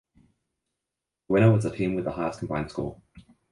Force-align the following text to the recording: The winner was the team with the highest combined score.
The 1.27 1.33
winner 1.33 1.51
was 1.51 1.63
the 1.65 1.69
team 1.69 1.93
with 1.93 2.05
the 2.05 2.11
highest 2.13 2.39
combined 2.39 2.71
score. 2.71 2.99